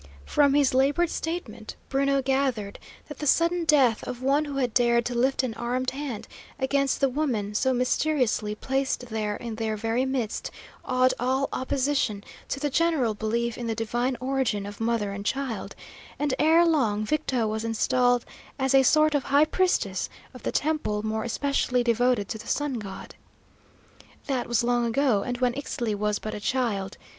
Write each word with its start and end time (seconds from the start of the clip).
From 0.25 0.55
his 0.55 0.73
laboured 0.73 1.11
statement, 1.11 1.75
Bruno 1.87 2.23
gathered 2.23 2.79
that 3.07 3.19
the 3.19 3.27
sudden 3.27 3.65
death 3.65 4.01
of 4.07 4.23
one 4.23 4.45
who 4.45 4.55
had 4.55 4.73
dared 4.73 5.05
to 5.05 5.13
lift 5.13 5.43
an 5.43 5.53
armed 5.53 5.91
hand 5.91 6.27
against 6.57 6.99
the 6.99 7.07
woman 7.07 7.53
so 7.53 7.71
mysteriously 7.71 8.55
placed 8.55 9.01
there 9.09 9.35
in 9.35 9.53
their 9.53 9.77
very 9.77 10.03
midst 10.05 10.49
awed 10.83 11.13
all 11.19 11.49
opposition 11.53 12.23
to 12.49 12.59
the 12.59 12.71
general 12.71 13.13
belief 13.13 13.59
in 13.59 13.67
the 13.67 13.75
divine 13.75 14.17
origin 14.19 14.65
of 14.65 14.81
mother 14.81 15.11
and 15.11 15.23
child; 15.23 15.75
and 16.17 16.33
ere 16.39 16.65
long 16.65 17.05
Victo 17.05 17.45
was 17.45 17.63
installed 17.63 18.25
as 18.57 18.73
a 18.73 18.81
sort 18.81 19.13
of 19.13 19.25
high 19.25 19.45
priestess 19.45 20.09
of 20.33 20.41
the 20.41 20.51
temple 20.51 21.03
more 21.05 21.23
especially 21.23 21.83
devoted 21.83 22.27
to 22.27 22.39
the 22.39 22.47
Sun 22.47 22.79
God. 22.79 23.13
That 24.25 24.47
was 24.47 24.63
long 24.63 24.83
ago, 24.83 25.21
and 25.21 25.37
when 25.37 25.53
Ixtli 25.53 25.93
was 25.93 26.17
but 26.17 26.33
a 26.33 26.39
child. 26.39 26.97